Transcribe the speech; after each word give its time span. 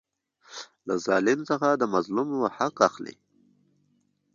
له 0.87 0.95
ظالم 1.05 1.39
څخه 1.49 1.69
د 1.75 1.83
مظلوم 1.93 2.29
حق 2.57 2.77
اخلي. 2.89 3.15